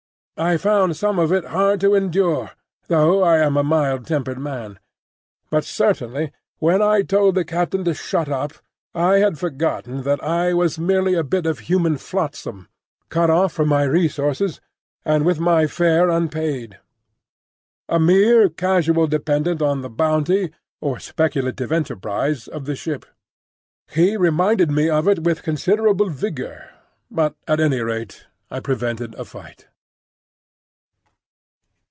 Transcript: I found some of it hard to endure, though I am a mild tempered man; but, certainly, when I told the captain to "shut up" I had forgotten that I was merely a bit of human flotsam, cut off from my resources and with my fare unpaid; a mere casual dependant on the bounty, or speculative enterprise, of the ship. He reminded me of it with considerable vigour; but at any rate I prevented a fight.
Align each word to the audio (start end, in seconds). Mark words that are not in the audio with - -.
I 0.43 0.57
found 0.57 0.97
some 0.97 1.19
of 1.19 1.31
it 1.31 1.45
hard 1.45 1.79
to 1.81 1.93
endure, 1.93 2.49
though 2.87 3.21
I 3.21 3.37
am 3.37 3.55
a 3.57 3.63
mild 3.63 4.07
tempered 4.07 4.39
man; 4.39 4.79
but, 5.51 5.63
certainly, 5.63 6.31
when 6.57 6.81
I 6.81 7.03
told 7.03 7.35
the 7.35 7.45
captain 7.45 7.83
to 7.83 7.93
"shut 7.93 8.27
up" 8.27 8.53
I 8.95 9.17
had 9.19 9.37
forgotten 9.37 10.01
that 10.01 10.23
I 10.23 10.55
was 10.55 10.79
merely 10.79 11.13
a 11.13 11.23
bit 11.23 11.45
of 11.45 11.59
human 11.69 11.95
flotsam, 11.97 12.69
cut 13.09 13.29
off 13.29 13.53
from 13.53 13.67
my 13.69 13.83
resources 13.83 14.59
and 15.05 15.25
with 15.25 15.39
my 15.39 15.67
fare 15.67 16.09
unpaid; 16.09 16.79
a 17.87 17.99
mere 17.99 18.49
casual 18.49 19.05
dependant 19.05 19.61
on 19.61 19.83
the 19.83 19.91
bounty, 19.91 20.51
or 20.79 20.97
speculative 20.97 21.71
enterprise, 21.71 22.47
of 22.47 22.65
the 22.65 22.75
ship. 22.75 23.05
He 23.91 24.17
reminded 24.17 24.71
me 24.71 24.89
of 24.89 25.07
it 25.07 25.19
with 25.23 25.43
considerable 25.43 26.09
vigour; 26.09 26.67
but 27.11 27.35
at 27.47 27.59
any 27.59 27.81
rate 27.81 28.25
I 28.49 28.59
prevented 28.59 29.13
a 29.19 29.23
fight. 29.23 29.67